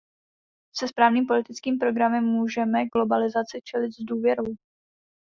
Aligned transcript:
Se 0.75 0.87
správným 0.87 1.27
politickým 1.27 1.79
programem 1.79 2.23
můžeme 2.23 2.85
globalizaci 2.87 3.61
čelit 3.63 3.91
s 3.91 3.99
důvěrou. 4.05 4.55